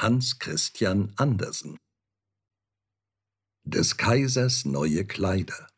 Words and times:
Hans 0.00 0.38
Christian 0.38 1.12
Andersen. 1.16 1.76
Des 3.64 3.98
Kaisers 3.98 4.64
neue 4.64 5.04
Kleider. 5.04 5.68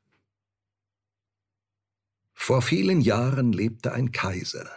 Vor 2.32 2.62
vielen 2.62 3.00
Jahren 3.00 3.52
lebte 3.52 3.92
ein 3.92 4.12
Kaiser, 4.12 4.70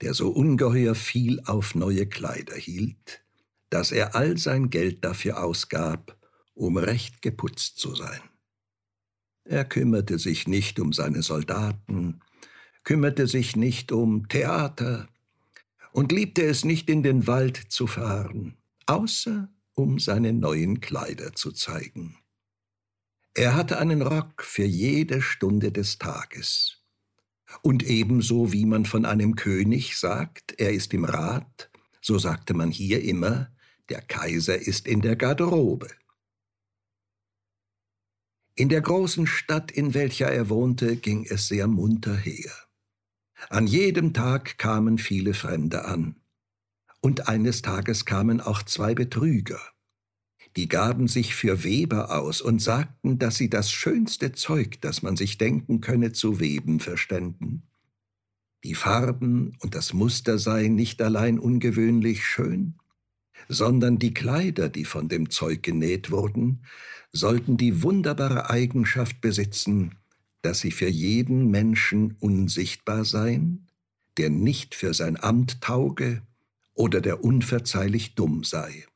der 0.00 0.14
so 0.14 0.30
ungeheuer 0.30 0.94
viel 0.94 1.42
auf 1.46 1.74
neue 1.74 2.06
Kleider 2.06 2.54
hielt, 2.54 3.24
dass 3.68 3.90
er 3.90 4.14
all 4.14 4.38
sein 4.38 4.70
Geld 4.70 5.04
dafür 5.04 5.42
ausgab, 5.42 6.16
um 6.54 6.76
recht 6.76 7.22
geputzt 7.22 7.78
zu 7.78 7.96
sein. 7.96 8.22
Er 9.42 9.64
kümmerte 9.64 10.20
sich 10.20 10.46
nicht 10.46 10.78
um 10.78 10.92
seine 10.92 11.22
Soldaten, 11.22 12.20
kümmerte 12.84 13.26
sich 13.26 13.56
nicht 13.56 13.90
um 13.90 14.28
Theater 14.28 15.08
und 15.96 16.12
liebte 16.12 16.42
es 16.42 16.62
nicht 16.62 16.90
in 16.90 17.02
den 17.02 17.26
Wald 17.26 17.56
zu 17.56 17.86
fahren, 17.86 18.58
außer 18.84 19.48
um 19.72 19.98
seine 19.98 20.34
neuen 20.34 20.80
Kleider 20.80 21.32
zu 21.32 21.52
zeigen. 21.52 22.18
Er 23.32 23.54
hatte 23.54 23.78
einen 23.78 24.02
Rock 24.02 24.42
für 24.42 24.66
jede 24.66 25.22
Stunde 25.22 25.72
des 25.72 25.96
Tages. 25.98 26.82
Und 27.62 27.82
ebenso 27.82 28.52
wie 28.52 28.66
man 28.66 28.84
von 28.84 29.06
einem 29.06 29.36
König 29.36 29.96
sagt, 29.96 30.60
er 30.60 30.70
ist 30.70 30.92
im 30.92 31.06
Rat, 31.06 31.70
so 32.02 32.18
sagte 32.18 32.52
man 32.52 32.70
hier 32.70 33.02
immer, 33.02 33.50
der 33.88 34.02
Kaiser 34.02 34.58
ist 34.58 34.86
in 34.86 35.00
der 35.00 35.16
Garderobe. 35.16 35.88
In 38.54 38.68
der 38.68 38.82
großen 38.82 39.26
Stadt, 39.26 39.70
in 39.70 39.94
welcher 39.94 40.30
er 40.30 40.50
wohnte, 40.50 40.96
ging 40.96 41.24
es 41.24 41.48
sehr 41.48 41.66
munter 41.66 42.16
her. 42.16 42.65
An 43.50 43.66
jedem 43.66 44.12
Tag 44.12 44.58
kamen 44.58 44.98
viele 44.98 45.34
Fremde 45.34 45.84
an. 45.84 46.16
Und 47.00 47.28
eines 47.28 47.62
Tages 47.62 48.04
kamen 48.04 48.40
auch 48.40 48.62
zwei 48.62 48.94
Betrüger. 48.94 49.60
Die 50.56 50.68
gaben 50.68 51.06
sich 51.06 51.34
für 51.34 51.64
Weber 51.64 52.16
aus 52.18 52.40
und 52.40 52.62
sagten, 52.62 53.18
dass 53.18 53.36
sie 53.36 53.50
das 53.50 53.70
schönste 53.70 54.32
Zeug, 54.32 54.80
das 54.80 55.02
man 55.02 55.16
sich 55.16 55.36
denken 55.36 55.82
könne, 55.82 56.12
zu 56.12 56.40
weben 56.40 56.80
verständen. 56.80 57.64
Die 58.64 58.74
Farben 58.74 59.56
und 59.60 59.74
das 59.74 59.92
Muster 59.92 60.38
seien 60.38 60.74
nicht 60.74 61.00
allein 61.02 61.38
ungewöhnlich 61.38 62.24
schön, 62.24 62.74
sondern 63.48 63.98
die 63.98 64.14
Kleider, 64.14 64.70
die 64.70 64.86
von 64.86 65.08
dem 65.08 65.28
Zeug 65.28 65.62
genäht 65.62 66.10
wurden, 66.10 66.64
sollten 67.12 67.58
die 67.58 67.82
wunderbare 67.82 68.48
Eigenschaft 68.48 69.20
besitzen, 69.20 69.94
dass 70.46 70.60
sie 70.60 70.70
für 70.70 70.88
jeden 70.88 71.50
Menschen 71.50 72.14
unsichtbar 72.20 73.04
seien, 73.04 73.66
der 74.16 74.30
nicht 74.30 74.76
für 74.76 74.94
sein 74.94 75.20
Amt 75.20 75.60
tauge 75.60 76.22
oder 76.72 77.00
der 77.00 77.24
unverzeihlich 77.24 78.14
dumm 78.14 78.44
sei. 78.44 78.86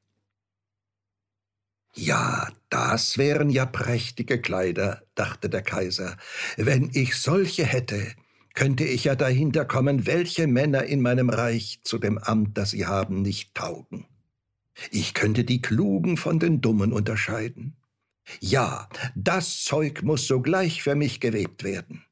Ja, 1.92 2.52
das 2.68 3.18
wären 3.18 3.50
ja 3.50 3.66
prächtige 3.66 4.40
Kleider, 4.40 5.02
dachte 5.16 5.50
der 5.50 5.62
Kaiser. 5.62 6.16
Wenn 6.56 6.88
ich 6.92 7.16
solche 7.16 7.64
hätte, 7.64 8.14
könnte 8.54 8.84
ich 8.84 9.02
ja 9.02 9.16
dahinter 9.16 9.64
kommen, 9.64 10.06
welche 10.06 10.46
Männer 10.46 10.84
in 10.84 11.00
meinem 11.00 11.30
Reich 11.30 11.80
zu 11.82 11.98
dem 11.98 12.16
Amt, 12.18 12.56
das 12.58 12.70
sie 12.70 12.86
haben, 12.86 13.22
nicht 13.22 13.56
taugen. 13.56 14.06
Ich 14.92 15.14
könnte 15.14 15.42
die 15.42 15.60
Klugen 15.60 16.16
von 16.16 16.38
den 16.38 16.60
Dummen 16.60 16.92
unterscheiden. 16.92 17.74
Ja, 18.38 18.88
das 19.16 19.64
Zeug 19.64 20.02
muss 20.02 20.26
sogleich 20.26 20.82
für 20.82 20.94
mich 20.94 21.20
gewebt 21.20 21.64
werden. 21.64 22.04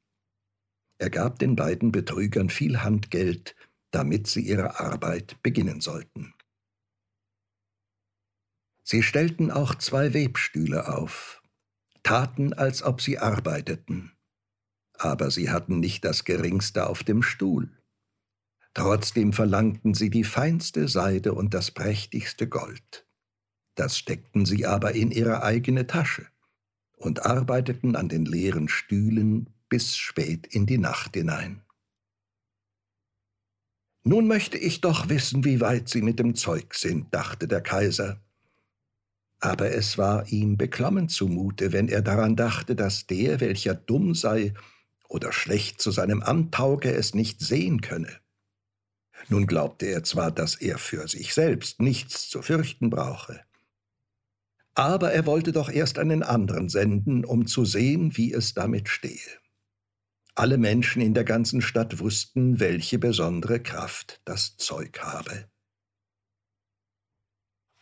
Er 0.98 1.10
gab 1.10 1.38
den 1.38 1.54
beiden 1.54 1.92
Betrügern 1.92 2.50
viel 2.50 2.82
Handgeld, 2.82 3.54
damit 3.92 4.26
sie 4.26 4.42
ihre 4.42 4.80
Arbeit 4.80 5.40
beginnen 5.42 5.80
sollten. 5.80 6.34
Sie 8.82 9.02
stellten 9.02 9.50
auch 9.50 9.74
zwei 9.76 10.14
Webstühle 10.14 10.88
auf, 10.88 11.42
taten, 12.02 12.52
als 12.52 12.82
ob 12.82 13.00
sie 13.00 13.18
arbeiteten, 13.18 14.12
aber 14.94 15.30
sie 15.30 15.50
hatten 15.50 15.78
nicht 15.78 16.04
das 16.04 16.24
geringste 16.24 16.88
auf 16.88 17.04
dem 17.04 17.22
Stuhl. 17.22 17.70
Trotzdem 18.74 19.32
verlangten 19.32 19.94
sie 19.94 20.10
die 20.10 20.24
feinste 20.24 20.88
Seide 20.88 21.34
und 21.34 21.54
das 21.54 21.70
prächtigste 21.70 22.48
Gold. 22.48 23.07
Das 23.78 23.96
steckten 23.96 24.44
sie 24.44 24.66
aber 24.66 24.96
in 24.96 25.12
ihre 25.12 25.44
eigene 25.44 25.86
Tasche 25.86 26.26
und 26.96 27.24
arbeiteten 27.24 27.94
an 27.94 28.08
den 28.08 28.24
leeren 28.24 28.68
Stühlen 28.68 29.54
bis 29.68 29.96
spät 29.96 30.48
in 30.48 30.66
die 30.66 30.78
Nacht 30.78 31.14
hinein. 31.14 31.62
Nun 34.02 34.26
möchte 34.26 34.58
ich 34.58 34.80
doch 34.80 35.08
wissen, 35.08 35.44
wie 35.44 35.60
weit 35.60 35.88
sie 35.88 36.02
mit 36.02 36.18
dem 36.18 36.34
Zeug 36.34 36.74
sind, 36.74 37.14
dachte 37.14 37.46
der 37.46 37.60
Kaiser. 37.60 38.20
Aber 39.38 39.70
es 39.70 39.96
war 39.96 40.26
ihm 40.26 40.56
beklommen 40.56 41.08
zumute, 41.08 41.72
wenn 41.72 41.88
er 41.88 42.02
daran 42.02 42.34
dachte, 42.34 42.74
dass 42.74 43.06
der, 43.06 43.38
welcher 43.38 43.76
dumm 43.76 44.16
sei 44.16 44.54
oder 45.08 45.30
schlecht 45.30 45.80
zu 45.80 45.92
seinem 45.92 46.20
Amt 46.20 46.52
tauge, 46.52 46.90
es 46.90 47.14
nicht 47.14 47.40
sehen 47.42 47.80
könne. 47.80 48.10
Nun 49.28 49.46
glaubte 49.46 49.86
er 49.86 50.02
zwar, 50.02 50.32
dass 50.32 50.56
er 50.56 50.78
für 50.78 51.06
sich 51.06 51.32
selbst 51.32 51.80
nichts 51.80 52.28
zu 52.28 52.42
fürchten 52.42 52.90
brauche, 52.90 53.46
aber 54.78 55.12
er 55.12 55.26
wollte 55.26 55.50
doch 55.50 55.68
erst 55.68 55.98
einen 55.98 56.22
anderen 56.22 56.68
senden, 56.68 57.24
um 57.24 57.48
zu 57.48 57.64
sehen, 57.64 58.16
wie 58.16 58.32
es 58.32 58.54
damit 58.54 58.88
stehe. 58.88 59.40
Alle 60.36 60.56
Menschen 60.56 61.02
in 61.02 61.14
der 61.14 61.24
ganzen 61.24 61.62
Stadt 61.62 61.98
wussten, 61.98 62.60
welche 62.60 63.00
besondere 63.00 63.60
Kraft 63.60 64.20
das 64.24 64.56
Zeug 64.56 65.00
habe. 65.00 65.50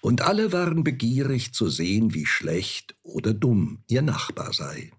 Und 0.00 0.22
alle 0.22 0.52
waren 0.52 0.84
begierig 0.84 1.52
zu 1.52 1.68
sehen, 1.68 2.14
wie 2.14 2.24
schlecht 2.24 2.96
oder 3.02 3.34
dumm 3.34 3.84
ihr 3.88 4.00
Nachbar 4.00 4.54
sei. 4.54 4.90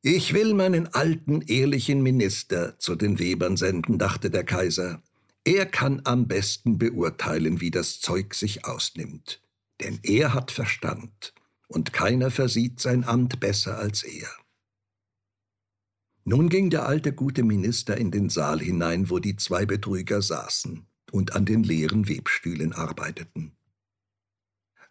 Ich 0.00 0.32
will 0.32 0.54
meinen 0.54 0.86
alten, 0.94 1.42
ehrlichen 1.42 2.02
Minister 2.02 2.78
zu 2.78 2.94
den 2.94 3.18
Webern 3.18 3.58
senden, 3.58 3.98
dachte 3.98 4.30
der 4.30 4.44
Kaiser. 4.44 5.02
Er 5.44 5.66
kann 5.66 6.00
am 6.04 6.28
besten 6.28 6.78
beurteilen, 6.78 7.60
wie 7.60 7.70
das 7.70 8.00
Zeug 8.00 8.32
sich 8.32 8.64
ausnimmt 8.64 9.42
denn 9.80 10.00
er 10.02 10.34
hat 10.34 10.50
Verstand, 10.50 11.34
und 11.68 11.92
keiner 11.92 12.30
versieht 12.30 12.80
sein 12.80 13.04
Amt 13.04 13.40
besser 13.40 13.78
als 13.78 14.02
er. 14.02 14.28
Nun 16.24 16.48
ging 16.48 16.70
der 16.70 16.86
alte 16.86 17.12
gute 17.12 17.44
Minister 17.44 17.96
in 17.96 18.10
den 18.10 18.28
Saal 18.28 18.60
hinein, 18.60 19.10
wo 19.10 19.18
die 19.18 19.36
zwei 19.36 19.64
Betrüger 19.64 20.22
saßen 20.22 20.86
und 21.12 21.34
an 21.34 21.44
den 21.44 21.62
leeren 21.62 22.08
Webstühlen 22.08 22.72
arbeiteten. 22.72 23.56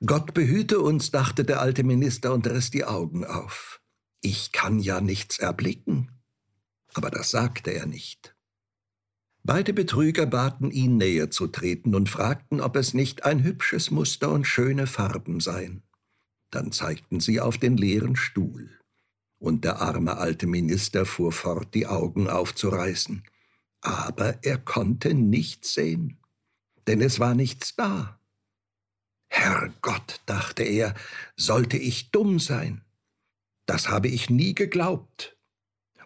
Gott 0.06 0.34
behüte 0.34 0.79
uns, 0.79 1.12
dachte 1.12 1.45
der 1.45 1.62
alte 1.62 1.84
Minister 1.84 2.34
und 2.34 2.47
riss 2.47 2.69
die 2.69 2.85
Augen 2.85 3.25
auf. 3.25 3.81
Ich 4.22 4.51
kann 4.51 4.79
ja 4.79 5.01
nichts 5.01 5.40
erblicken. 5.40 6.12
Aber 6.94 7.09
das 7.12 7.31
sagte 7.31 7.72
er 7.72 7.85
nicht. 7.85 8.34
Beide 9.47 9.73
Betrüger 9.73 10.25
baten 10.25 10.72
ihn 10.72 10.97
näher 10.97 11.29
zu 11.29 11.45
treten 11.45 11.94
und 11.94 12.09
fragten, 12.09 12.61
ob 12.61 12.75
es 12.75 12.95
nicht 12.95 13.25
ein 13.25 13.44
hübsches 13.44 13.91
Muster 13.91 14.31
und 14.31 14.45
schöne 14.45 14.88
Farben 14.88 15.39
seien. 15.39 15.83
Dann 16.50 16.72
zeigten 16.72 17.19
sie 17.19 17.39
auf 17.39 17.59
den 17.59 17.78
leeren 17.78 18.16
Stuhl. 18.16 18.72
Und 19.38 19.63
der 19.63 19.83
arme 19.83 20.17
alte 20.17 20.47
Minister 20.47 21.06
fuhr 21.06 21.31
fort, 21.31 21.75
die 21.75 21.85
Augen 21.85 22.28
aufzureißen. 22.28 23.22
Aber 23.81 24.44
er 24.44 24.57
konnte 24.57 25.13
nichts 25.13 25.75
sehen, 25.75 26.17
denn 26.88 27.00
es 27.00 27.19
war 27.19 27.35
nichts 27.35 27.75
da. 27.75 28.19
Herrgott, 29.27 30.22
dachte 30.25 30.63
er, 30.63 30.95
sollte 31.35 31.77
ich 31.77 32.09
dumm 32.09 32.39
sein? 32.39 32.81
Das 33.67 33.89
habe 33.89 34.07
ich 34.07 34.31
nie 34.31 34.56
geglaubt. 34.56 35.38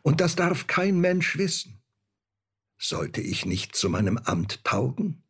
Und 0.02 0.20
das 0.20 0.36
darf 0.36 0.68
kein 0.68 1.00
Mensch 1.00 1.38
wissen. 1.38 1.79
Sollte 2.80 3.20
ich 3.20 3.46
nicht 3.46 3.76
zu 3.76 3.90
meinem 3.90 4.18
Amt 4.18 4.64
taugen? 4.64 5.24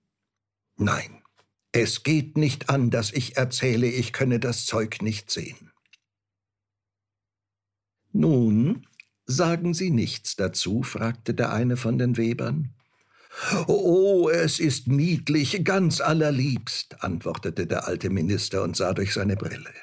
Nein, 0.78 1.24
es 1.72 2.04
geht 2.04 2.38
nicht 2.38 2.70
an, 2.70 2.92
dass 2.92 3.12
ich 3.12 3.38
erzähle, 3.38 3.88
ich 3.88 4.14
könne 4.14 4.40
das 4.40 4.68
Zeug 4.68 5.02
nicht 5.02 5.32
sehen. 5.32 5.72
Nun, 8.12 8.88
sagen 9.26 9.74
Sie 9.74 9.90
nichts 9.90 10.36
dazu? 10.36 10.84
fragte 10.84 11.34
der 11.34 11.52
eine 11.52 11.76
von 11.76 11.98
den 11.98 12.18
Webern. 12.18 12.76
Oh, 13.68 14.30
es 14.30 14.60
ist 14.60 14.88
niedlich, 14.88 15.64
ganz 15.64 16.02
allerliebst, 16.02 17.04
antwortete 17.04 17.68
der 17.68 17.88
alte 17.88 18.10
Minister 18.10 18.64
und 18.64 18.76
sah 18.76 18.94
durch 18.94 19.14
seine 19.14 19.36
Brille. 19.36 19.74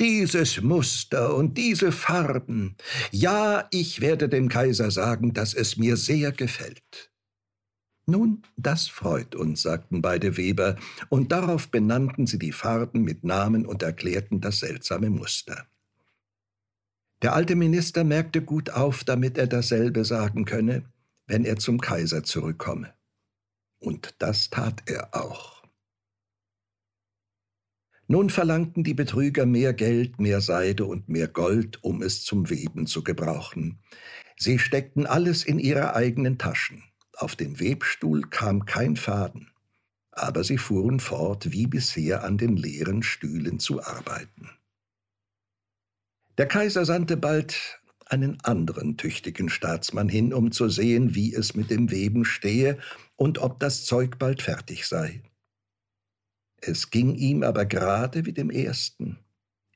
Dieses 0.00 0.62
Muster 0.62 1.34
und 1.34 1.58
diese 1.58 1.92
Farben. 1.92 2.76
Ja, 3.10 3.68
ich 3.70 4.00
werde 4.00 4.28
dem 4.28 4.48
Kaiser 4.48 4.90
sagen, 4.90 5.34
dass 5.34 5.54
es 5.54 5.76
mir 5.76 5.96
sehr 5.96 6.32
gefällt. 6.32 7.10
Nun, 8.06 8.42
das 8.56 8.86
freut 8.86 9.34
uns, 9.34 9.62
sagten 9.62 10.00
beide 10.00 10.36
Weber, 10.36 10.76
und 11.08 11.32
darauf 11.32 11.68
benannten 11.68 12.26
sie 12.26 12.38
die 12.38 12.52
Farben 12.52 13.02
mit 13.02 13.24
Namen 13.24 13.66
und 13.66 13.82
erklärten 13.82 14.40
das 14.40 14.60
seltsame 14.60 15.10
Muster. 15.10 15.66
Der 17.22 17.34
alte 17.34 17.56
Minister 17.56 18.04
merkte 18.04 18.42
gut 18.42 18.70
auf, 18.70 19.02
damit 19.02 19.38
er 19.38 19.48
dasselbe 19.48 20.04
sagen 20.04 20.44
könne, 20.44 20.84
wenn 21.26 21.44
er 21.44 21.56
zum 21.56 21.80
Kaiser 21.80 22.22
zurückkomme. 22.22 22.94
Und 23.78 24.14
das 24.18 24.50
tat 24.50 24.82
er 24.86 25.14
auch. 25.14 25.55
Nun 28.08 28.30
verlangten 28.30 28.84
die 28.84 28.94
Betrüger 28.94 29.46
mehr 29.46 29.72
Geld, 29.72 30.20
mehr 30.20 30.40
Seide 30.40 30.84
und 30.84 31.08
mehr 31.08 31.26
Gold, 31.26 31.82
um 31.82 32.02
es 32.02 32.22
zum 32.22 32.50
Weben 32.50 32.86
zu 32.86 33.02
gebrauchen. 33.02 33.80
Sie 34.36 34.58
steckten 34.58 35.06
alles 35.06 35.44
in 35.44 35.58
ihre 35.58 35.94
eigenen 35.94 36.38
Taschen. 36.38 36.84
Auf 37.16 37.34
den 37.34 37.58
Webstuhl 37.58 38.22
kam 38.22 38.64
kein 38.64 38.96
Faden. 38.96 39.50
Aber 40.12 40.44
sie 40.44 40.58
fuhren 40.58 41.00
fort, 41.00 41.50
wie 41.52 41.66
bisher 41.66 42.22
an 42.22 42.38
den 42.38 42.56
leeren 42.56 43.02
Stühlen 43.02 43.58
zu 43.58 43.82
arbeiten. 43.82 44.50
Der 46.38 46.46
Kaiser 46.46 46.84
sandte 46.84 47.16
bald 47.16 47.80
einen 48.06 48.40
anderen 48.42 48.96
tüchtigen 48.96 49.48
Staatsmann 49.48 50.08
hin, 50.08 50.32
um 50.32 50.52
zu 50.52 50.68
sehen, 50.68 51.14
wie 51.14 51.34
es 51.34 51.54
mit 51.56 51.70
dem 51.70 51.90
Weben 51.90 52.24
stehe 52.24 52.78
und 53.16 53.38
ob 53.38 53.58
das 53.58 53.84
Zeug 53.84 54.18
bald 54.18 54.42
fertig 54.42 54.86
sei. 54.86 55.22
Es 56.68 56.90
ging 56.90 57.14
ihm 57.14 57.44
aber 57.44 57.64
gerade 57.64 58.26
wie 58.26 58.32
dem 58.32 58.50
ersten. 58.50 59.20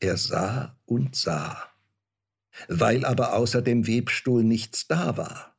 Er 0.01 0.17
sah 0.17 0.77
und 0.87 1.15
sah. 1.15 1.69
Weil 2.67 3.05
aber 3.05 3.35
außer 3.35 3.63
dem 3.63 3.87
Webstuhl 3.87 4.43
nichts 4.43 4.89
da 4.89 5.17
war, 5.17 5.57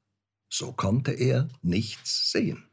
so 0.49 0.73
konnte 0.73 1.13
er 1.13 1.47
nichts 1.61 2.31
sehen. 2.31 2.67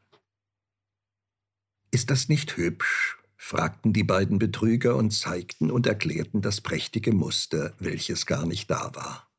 Ist 1.91 2.09
das 2.09 2.27
nicht 2.27 2.57
hübsch? 2.57 3.17
fragten 3.37 3.93
die 3.93 4.03
beiden 4.03 4.39
Betrüger 4.39 4.97
und 4.97 5.11
zeigten 5.11 5.71
und 5.71 5.87
erklärten 5.87 6.41
das 6.41 6.59
prächtige 6.59 7.13
Muster, 7.13 7.73
welches 7.79 8.25
gar 8.25 8.45
nicht 8.45 8.69
da 8.69 8.93
war. 8.93 9.31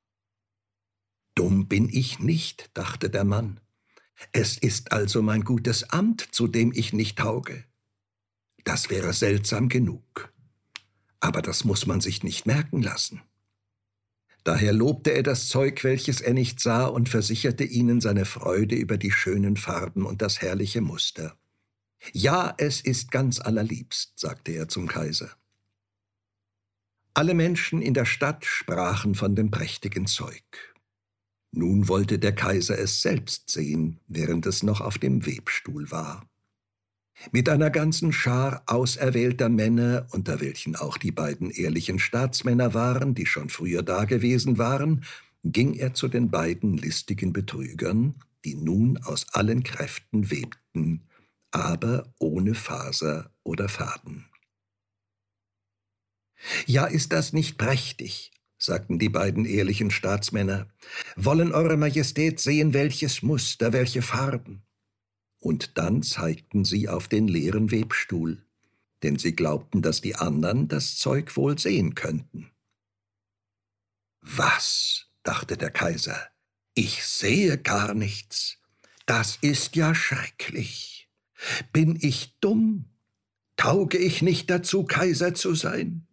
Dumm 1.35 1.69
bin 1.69 1.91
ich 1.91 2.21
nicht, 2.21 2.71
dachte 2.73 3.11
der 3.11 3.25
Mann. 3.25 3.61
Es 4.33 4.57
ist 4.57 4.93
also 4.93 5.21
mein 5.21 5.45
gutes 5.45 5.91
Amt, 5.91 6.27
zu 6.33 6.49
dem 6.49 6.73
ich 6.73 6.95
nicht 6.95 7.19
tauge. 7.19 7.67
Das 8.65 8.91
wäre 8.91 9.13
seltsam 9.13 9.69
genug. 9.69 10.33
Aber 11.21 11.43
das 11.43 11.65
muss 11.65 11.87
man 11.87 12.01
sich 12.01 12.23
nicht 12.23 12.47
merken 12.47 12.83
lassen. 12.83 13.23
Daher 14.45 14.73
lobte 14.73 15.11
er 15.11 15.23
das 15.23 15.49
Zeug, 15.49 15.85
welches 15.85 16.21
er 16.21 16.33
nicht 16.33 16.61
sah, 16.61 16.87
und 16.87 17.09
versicherte 17.09 17.65
ihnen 17.65 18.01
seine 18.01 18.25
Freude 18.25 18.75
über 18.75 18.97
die 18.97 19.13
schönen 19.13 19.57
Farben 19.57 20.07
und 20.07 20.23
das 20.23 20.41
herrliche 20.41 20.81
Muster. 20.81 21.37
Ja, 22.13 22.55
es 22.57 22.81
ist 22.81 23.11
ganz 23.11 23.41
allerliebst, 23.41 24.19
sagte 24.19 24.53
er 24.53 24.69
zum 24.69 24.89
Kaiser. 24.89 25.31
Alle 27.13 27.35
Menschen 27.35 27.83
in 27.83 27.93
der 27.93 28.07
Stadt 28.07 28.47
sprachen 28.47 29.15
von 29.15 29.35
dem 29.35 29.51
prächtigen 29.51 30.07
Zeug. 30.07 30.45
Nun 31.53 31.89
wollte 31.89 32.19
der 32.19 32.35
Kaiser 32.35 32.79
es 32.79 33.03
selbst 33.03 33.51
sehen, 33.51 34.01
während 34.07 34.47
es 34.47 34.63
noch 34.63 34.81
auf 34.81 34.97
dem 34.97 35.27
Webstuhl 35.27 35.91
war. 35.91 36.30
Mit 37.33 37.49
einer 37.49 37.71
ganzen 37.71 38.13
Schar 38.13 38.63
auserwählter 38.67 39.51
Männer, 39.51 40.07
unter 40.11 40.41
welchen 40.41 40.75
auch 40.75 40.97
die 40.97 41.13
beiden 41.13 41.51
ehrlichen 41.51 41.99
Staatsmänner 41.99 42.73
waren, 42.73 43.15
die 43.15 43.27
schon 43.27 43.51
früher 43.51 43.83
dagewesen 43.83 44.57
waren, 44.57 45.05
ging 45.45 45.75
er 45.75 45.93
zu 45.93 46.09
den 46.09 46.31
beiden 46.31 46.77
listigen 46.77 47.33
Betrügern, 47.33 48.15
die 48.45 48.55
nun 48.55 48.99
aus 48.99 49.27
allen 49.33 49.63
Kräften 49.63 50.31
webten, 50.31 51.03
aber 51.51 52.13
ohne 52.19 52.55
Faser 52.55 53.31
oder 53.43 53.69
Faden. 53.69 54.25
Ja, 56.67 56.87
ist 56.87 57.13
das 57.13 57.35
nicht 57.35 57.59
prächtig, 57.59 58.33
sagten 58.57 58.99
die 58.99 59.11
beiden 59.11 59.45
ehrlichen 59.45 59.91
Staatsmänner, 59.91 60.69
wollen 61.17 61.53
Eure 61.53 61.77
Majestät 61.77 62.41
sehen, 62.41 62.73
welches 62.73 63.23
Muster, 63.23 63.75
welche 63.75 64.01
Farben 64.01 64.63
und 65.41 65.79
dann 65.79 66.03
zeigten 66.03 66.65
sie 66.65 66.89
auf 66.89 67.09
den 67.09 67.27
leeren 67.27 67.71
Webstuhl, 67.71 68.45
denn 69.03 69.19
sie 69.19 69.35
glaubten, 69.35 69.83
dass 69.83 70.01
die 70.01 70.15
anderen 70.15 70.69
das 70.69 70.97
Zeug 70.97 71.37
wohl 71.37 71.59
sehen 71.59 71.95
könnten. 71.95 72.51
Was, 74.21 75.07
dachte 75.23 75.57
der 75.57 75.71
Kaiser, 75.71 76.29
ich 76.75 77.05
sehe 77.05 77.59
gar 77.59 77.95
nichts. 77.95 78.59
Das 79.07 79.39
ist 79.41 79.77
ja 79.77 79.95
schrecklich. 79.95 81.09
Bin 81.73 81.99
ich 82.01 82.39
dumm? 82.41 82.85
Tauge 83.57 83.99
ich 83.99 84.23
nicht 84.23 84.51
dazu, 84.51 84.85
Kaiser 84.85 85.35
zu 85.35 85.55
sein? 85.55 86.07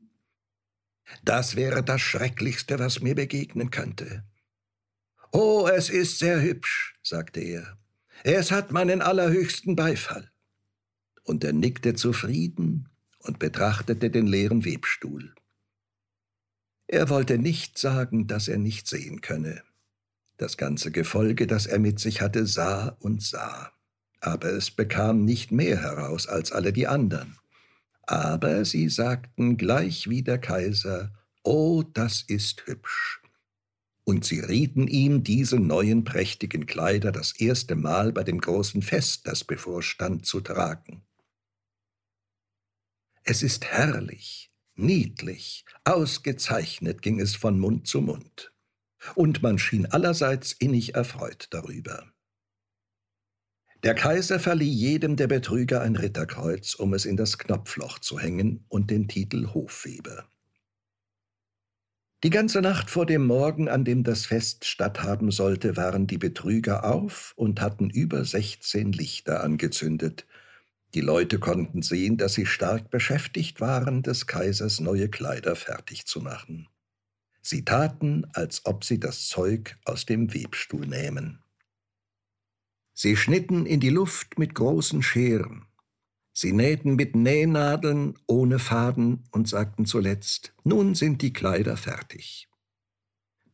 Das 1.24 1.56
wäre 1.56 1.84
das 1.84 2.02
Schrecklichste, 2.02 2.80
was 2.80 3.02
mir 3.02 3.16
begegnen 3.16 3.72
könnte. 3.72 4.26
Oh, 5.32 5.68
es 5.68 5.90
ist 5.90 6.20
sehr 6.20 6.42
hübsch, 6.42 6.96
sagte 7.04 7.40
er. 7.42 7.78
Es 8.24 8.52
hat 8.52 8.72
meinen 8.72 9.02
allerhöchsten 9.02 9.76
Beifall. 9.76 10.32
Und 11.24 11.44
er 11.44 11.54
nickte 11.54 11.94
zufrieden 11.94 12.90
und 13.20 13.40
betrachtete 13.40 14.10
den 14.10 14.28
leeren 14.28 14.66
Webstuhl. 14.66 15.34
Er 16.88 17.10
wollte 17.10 17.38
nicht 17.38 17.78
sagen, 17.78 18.28
dass 18.28 18.48
er 18.48 18.58
nicht 18.58 18.88
sehen 18.88 19.22
könne. 19.22 19.62
Das 20.38 20.58
ganze 20.58 20.92
Gefolge, 20.92 21.48
das 21.48 21.66
er 21.66 21.80
mit 21.80 22.00
sich 22.00 22.22
hatte, 22.22 22.46
sah 22.46 22.96
und 23.00 23.22
sah. 23.22 23.72
Aber 24.20 24.50
es 24.50 24.72
bekam 24.72 25.26
nicht 25.26 25.52
mehr 25.52 25.82
heraus 25.82 26.28
als 26.28 26.52
alle 26.52 26.72
die 26.72 26.88
anderen. 26.88 27.38
Aber 28.04 28.64
sie 28.64 28.88
sagten 28.88 29.58
gleich 29.58 30.10
wie 30.10 30.24
der 30.24 30.40
Kaiser, 30.40 31.12
Oh, 31.44 31.84
das 31.84 32.24
ist 32.28 32.66
hübsch 32.68 33.22
und 34.08 34.24
sie 34.24 34.40
rieten 34.40 34.88
ihm, 34.88 35.26
diese 35.26 35.60
neuen 35.60 36.06
prächtigen 36.06 36.66
Kleider 36.66 37.12
das 37.12 37.38
erste 37.38 37.76
Mal 37.76 38.14
bei 38.14 38.24
dem 38.24 38.40
großen 38.40 38.82
Fest, 38.82 39.28
das 39.28 39.44
bevorstand, 39.44 40.26
zu 40.26 40.40
tragen. 40.40 41.06
Es 43.24 43.44
ist 43.44 43.66
herrlich, 43.66 44.50
niedlich, 44.76 45.66
ausgezeichnet 45.84 47.02
ging 47.02 47.20
es 47.20 47.36
von 47.36 47.60
Mund 47.60 47.86
zu 47.86 48.00
Mund, 48.00 48.54
und 49.16 49.44
man 49.44 49.60
schien 49.60 49.86
allerseits 49.86 50.54
innig 50.54 50.96
erfreut 50.96 51.48
darüber. 51.50 52.10
Der 53.84 53.94
Kaiser 53.94 54.40
verlieh 54.40 54.72
jedem 54.72 55.18
der 55.18 55.28
Betrüger 55.28 55.82
ein 55.82 55.98
Ritterkreuz, 55.98 56.76
um 56.76 56.94
es 56.94 57.04
in 57.04 57.18
das 57.18 57.38
Knopfloch 57.38 58.00
zu 58.00 58.18
hängen, 58.18 58.64
und 58.70 58.90
den 58.90 59.10
Titel 59.10 59.54
Hofweber. 59.54 60.30
Die 62.24 62.32
ganze 62.32 62.62
Nacht 62.62 62.90
vor 62.90 63.06
dem 63.06 63.28
Morgen, 63.28 63.70
an 63.70 63.86
dem 63.86 64.04
das 64.04 64.26
Fest 64.26 64.66
statthaben 64.66 65.30
sollte, 65.30 65.78
waren 65.78 66.08
die 66.08 66.18
Betrüger 66.18 66.84
auf 66.84 67.34
und 67.36 67.62
hatten 67.62 67.92
über 67.92 68.26
sechzehn 68.26 68.92
Lichter 68.92 69.44
angezündet. 69.44 70.26
Die 70.96 71.02
Leute 71.02 71.38
konnten 71.38 71.84
sehen, 71.84 72.18
dass 72.18 72.34
sie 72.34 72.48
stark 72.48 72.90
beschäftigt 72.90 73.62
waren, 73.62 74.02
des 74.02 74.26
Kaisers 74.26 74.80
neue 74.80 75.10
Kleider 75.10 75.56
fertig 75.56 76.08
zu 76.08 76.20
machen. 76.22 76.68
Sie 77.44 77.64
taten, 77.64 78.26
als 78.34 78.66
ob 78.66 78.84
sie 78.84 79.00
das 79.00 79.28
Zeug 79.28 79.78
aus 79.86 80.08
dem 80.08 80.34
Webstuhl 80.34 80.88
nähmen. 80.88 81.44
Sie 82.94 83.16
schnitten 83.16 83.68
in 83.68 83.80
die 83.80 83.92
Luft 83.92 84.40
mit 84.40 84.56
großen 84.56 85.04
Scheren, 85.04 85.68
Sie 86.40 86.54
nähten 86.54 86.98
mit 86.98 87.16
Nähnadeln 87.16 88.14
ohne 88.28 88.60
Faden 88.60 89.24
und 89.32 89.50
sagten 89.50 89.88
zuletzt, 89.88 90.54
nun 90.64 90.94
sind 90.94 91.24
die 91.24 91.34
Kleider 91.34 91.78
fertig. 91.78 92.48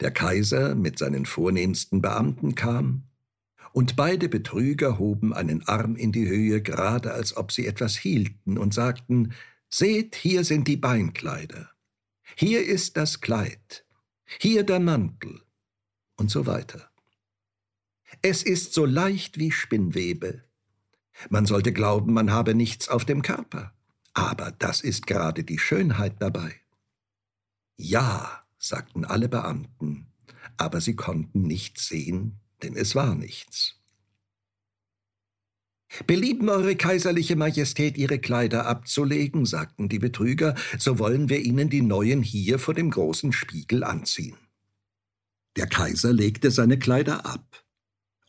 Der 0.02 0.12
Kaiser 0.12 0.75
mit 0.75 1.00
seinen 1.00 1.25
vornehmsten 1.25 2.02
Beamten 2.02 2.56
kam, 2.56 3.08
und 3.72 3.96
beide 3.96 4.28
Betrüger 4.28 5.00
hoben 5.00 5.34
einen 5.34 5.66
Arm 5.66 5.96
in 5.96 6.12
die 6.12 6.28
Höhe, 6.28 6.62
gerade 6.62 7.13
als 7.13 7.38
ob 7.38 7.54
sie 7.54 7.68
etwas 7.68 7.96
hielten, 7.96 8.58
und 8.58 8.74
sagten, 8.74 9.34
Seht, 9.70 10.16
hier 10.16 10.44
sind 10.44 10.68
die 10.68 10.75
Beinkleider, 10.75 11.72
hier 12.36 12.66
ist 12.66 12.98
das 12.98 13.22
Kleid, 13.22 13.86
hier 14.42 14.63
der 14.63 14.82
Mantel, 14.82 15.42
und 16.18 16.30
so 16.30 16.46
weiter. 16.48 16.92
Es 18.22 18.44
ist 18.44 18.74
so 18.74 18.86
leicht 18.86 19.38
wie 19.38 19.52
Spinnwebe, 19.52 20.44
man 21.29 21.46
sollte 21.46 21.74
glauben, 21.74 22.13
man 22.13 22.32
habe 22.32 22.55
nichts 22.55 22.89
auf 22.89 23.05
dem 23.05 23.22
Körper. 23.22 23.74
Aber 24.13 24.51
das 24.51 24.82
ist 24.82 25.08
gerade 25.08 25.43
die 25.43 25.60
Schönheit 25.60 26.15
dabei. 26.20 26.55
Ja, 27.77 28.43
sagten 28.60 29.05
alle 29.05 29.27
Beamten, 29.27 30.08
aber 30.58 30.82
sie 30.82 30.96
konnten 30.96 31.43
nichts 31.43 31.88
sehen, 31.88 32.39
denn 32.62 32.75
es 32.75 32.96
war 32.96 33.15
nichts. 33.15 33.75
Belieben 36.08 36.50
Eure 36.50 36.75
Kaiserliche 36.75 37.36
Majestät, 37.36 37.98
Ihre 37.98 38.17
Kleider 38.17 38.65
abzulegen, 38.65 39.46
sagten 39.46 39.89
die 39.89 40.00
Betrüger, 40.00 40.55
so 40.79 40.98
wollen 40.98 41.29
wir 41.29 41.39
Ihnen 41.39 41.70
die 41.70 41.82
neuen 41.82 42.24
hier 42.24 42.58
vor 42.58 42.74
dem 42.74 42.89
großen 42.89 43.32
Spiegel 43.32 43.84
anziehen. 43.84 44.38
Der 45.55 45.67
Kaiser 45.67 46.12
legte 46.12 46.50
seine 46.50 46.79
Kleider 46.79 47.27
ab 47.27 47.62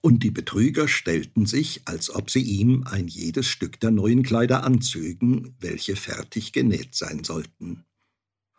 und 0.04 0.22
die 0.22 0.30
Betrüger 0.30 0.86
stellten 0.86 1.46
sich, 1.46 1.80
als 1.86 2.14
ob 2.14 2.28
sie 2.28 2.42
ihm 2.42 2.84
ein 2.86 3.08
jedes 3.08 3.46
Stück 3.46 3.80
der 3.80 3.90
neuen 3.90 4.22
Kleider 4.22 4.62
anzögen, 4.62 5.56
welche 5.60 5.96
fertig 5.96 6.52
genäht 6.52 6.94
sein 6.94 7.24
sollten. 7.24 7.86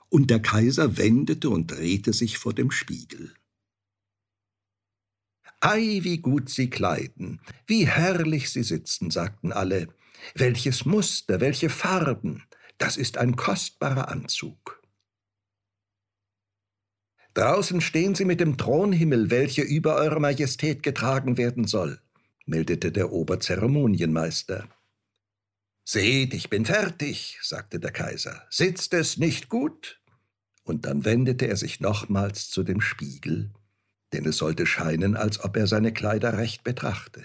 Und 0.09 0.31
der 0.31 0.41
Kaiser 0.41 0.97
wendete 0.97 1.51
und 1.51 1.69
drehte 1.69 2.13
sich 2.13 2.39
vor 2.39 2.55
dem 2.55 2.71
Spiegel. 2.71 3.31
Ei, 5.61 5.99
wie 6.01 6.17
gut 6.17 6.49
sie 6.49 6.71
kleiden, 6.71 7.39
wie 7.67 7.85
herrlich 7.85 8.49
sie 8.49 8.63
sitzen, 8.63 9.11
sagten 9.11 9.51
alle. 9.51 9.89
Welches 10.33 10.83
Muster, 10.85 11.41
welche 11.41 11.69
Farben, 11.69 12.41
Das 12.79 12.97
ist 12.97 13.19
ein 13.19 13.35
kostbarer 13.35 14.09
Anzug. 14.09 14.64
Draußen 17.35 17.81
stehen 17.81 18.15
Sie 18.15 18.23
mit 18.23 18.39
dem 18.39 18.57
Thronhimmel, 18.57 19.29
welcher 19.29 19.65
über 19.65 19.95
Eure 19.95 20.21
Majestät 20.21 20.83
getragen 20.83 21.37
werden 21.37 21.67
soll, 21.67 21.99
meldete 22.45 22.93
der 22.93 23.11
Oberzeremonienmeister. 23.11 24.69
Seht, 25.83 26.33
ich 26.33 26.49
bin 26.49 26.65
fertig, 26.65 27.37
sagte 27.41 27.81
der 27.81 27.91
Kaiser. 27.91 28.47
Sitzt 28.49 28.93
es 28.93 29.17
nicht 29.17 29.49
gut? 29.49 30.01
Und 30.63 30.85
dann 30.85 31.03
wendete 31.03 31.47
er 31.47 31.57
sich 31.57 31.81
nochmals 31.81 32.49
zu 32.49 32.63
dem 32.63 32.79
Spiegel, 32.79 33.51
denn 34.13 34.25
es 34.25 34.37
sollte 34.37 34.65
scheinen, 34.65 35.17
als 35.17 35.43
ob 35.43 35.57
er 35.57 35.67
seine 35.67 35.91
Kleider 35.91 36.37
recht 36.37 36.63
betrachte. 36.63 37.21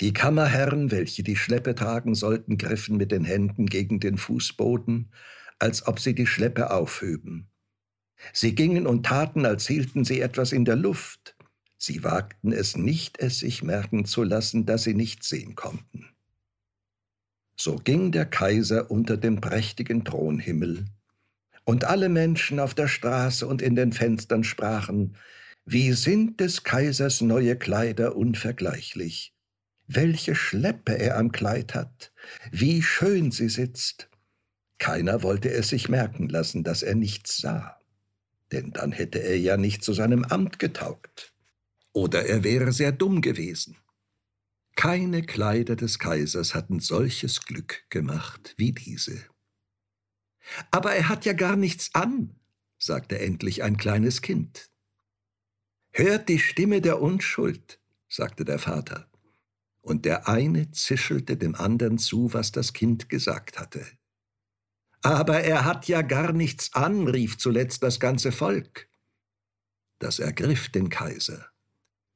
Die 0.00 0.12
Kammerherren, 0.12 0.90
welche 0.90 1.22
die 1.22 1.36
Schleppe 1.36 1.76
tragen 1.76 2.16
sollten, 2.16 2.58
griffen 2.58 2.96
mit 2.96 3.12
den 3.12 3.24
Händen 3.24 3.66
gegen 3.66 4.00
den 4.00 4.18
Fußboden, 4.18 5.12
als 5.60 5.86
ob 5.86 6.00
sie 6.00 6.16
die 6.16 6.26
Schleppe 6.26 6.72
aufhöben. 6.72 7.49
Sie 8.32 8.54
gingen 8.54 8.86
und 8.86 9.06
taten, 9.06 9.46
als 9.46 9.66
hielten 9.66 10.04
sie 10.04 10.20
etwas 10.20 10.52
in 10.52 10.64
der 10.64 10.76
Luft. 10.76 11.36
Sie 11.78 12.04
wagten 12.04 12.52
es 12.52 12.76
nicht, 12.76 13.18
es 13.18 13.38
sich 13.38 13.62
merken 13.62 14.04
zu 14.04 14.22
lassen, 14.22 14.66
dass 14.66 14.84
sie 14.84 14.94
nichts 14.94 15.28
sehen 15.28 15.54
konnten. 15.54 16.06
So 17.56 17.76
ging 17.76 18.12
der 18.12 18.26
Kaiser 18.26 18.90
unter 18.90 19.16
dem 19.16 19.40
prächtigen 19.40 20.04
Thronhimmel, 20.04 20.86
und 21.64 21.84
alle 21.84 22.08
Menschen 22.08 22.58
auf 22.58 22.74
der 22.74 22.88
Straße 22.88 23.46
und 23.46 23.62
in 23.62 23.76
den 23.76 23.92
Fenstern 23.92 24.44
sprachen, 24.44 25.16
wie 25.64 25.92
sind 25.92 26.40
des 26.40 26.64
Kaisers 26.64 27.20
neue 27.20 27.56
Kleider 27.56 28.16
unvergleichlich, 28.16 29.34
welche 29.86 30.34
Schleppe 30.34 30.98
er 30.98 31.16
am 31.16 31.32
Kleid 31.32 31.74
hat, 31.74 32.12
wie 32.50 32.82
schön 32.82 33.30
sie 33.30 33.48
sitzt. 33.48 34.10
Keiner 34.78 35.22
wollte 35.22 35.50
es 35.50 35.68
sich 35.68 35.88
merken 35.88 36.28
lassen, 36.28 36.64
dass 36.64 36.82
er 36.82 36.94
nichts 36.94 37.36
sah, 37.36 37.79
denn 38.52 38.72
dann 38.72 38.92
hätte 38.92 39.22
er 39.22 39.38
ja 39.38 39.56
nicht 39.56 39.84
zu 39.84 39.92
seinem 39.92 40.24
Amt 40.24 40.58
getaugt. 40.58 41.34
Oder 41.92 42.26
er 42.26 42.44
wäre 42.44 42.72
sehr 42.72 42.92
dumm 42.92 43.20
gewesen. 43.20 43.76
Keine 44.76 45.22
Kleider 45.22 45.76
des 45.76 45.98
Kaisers 45.98 46.54
hatten 46.54 46.80
solches 46.80 47.42
Glück 47.42 47.84
gemacht 47.90 48.54
wie 48.56 48.72
diese. 48.72 49.24
Aber 50.70 50.92
er 50.92 51.08
hat 51.08 51.24
ja 51.24 51.32
gar 51.32 51.56
nichts 51.56 51.90
an, 51.94 52.36
sagte 52.78 53.18
endlich 53.18 53.62
ein 53.62 53.76
kleines 53.76 54.22
Kind. 54.22 54.70
Hört 55.92 56.28
die 56.28 56.38
Stimme 56.38 56.80
der 56.80 57.02
Unschuld, 57.02 57.80
sagte 58.08 58.44
der 58.44 58.58
Vater 58.58 59.10
und 59.82 60.04
der 60.04 60.28
eine 60.28 60.70
zischelte 60.70 61.36
dem 61.36 61.54
anderen 61.54 61.98
zu, 61.98 62.32
was 62.32 62.52
das 62.52 62.72
Kind 62.72 63.08
gesagt 63.08 63.58
hatte. 63.58 63.84
Aber 65.02 65.40
er 65.40 65.64
hat 65.64 65.88
ja 65.88 66.02
gar 66.02 66.32
nichts 66.32 66.74
an, 66.74 67.08
rief 67.08 67.38
zuletzt 67.38 67.82
das 67.82 68.00
ganze 68.00 68.32
Volk. 68.32 68.88
Das 69.98 70.18
ergriff 70.18 70.68
den 70.68 70.88
Kaiser, 70.88 71.46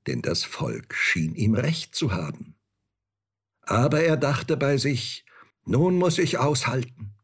denn 0.06 0.22
das 0.22 0.44
Volk 0.44 0.94
schien 0.94 1.34
ihm 1.34 1.54
recht 1.54 1.94
zu 1.94 2.12
haben. 2.12 2.56
Aber 3.62 4.02
er 4.02 4.16
dachte 4.16 4.56
bei 4.56 4.76
sich, 4.76 5.24
nun 5.64 5.96
muss 5.96 6.18
ich 6.18 6.38
aushalten. 6.38 7.14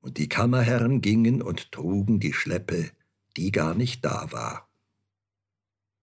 Und 0.00 0.18
die 0.18 0.28
Kammerherren 0.28 1.00
gingen 1.00 1.42
und 1.42 1.72
trugen 1.72 2.20
die 2.20 2.32
Schleppe, 2.32 2.90
die 3.36 3.52
gar 3.52 3.74
nicht 3.74 4.04
da 4.04 4.30
war. 4.32 4.68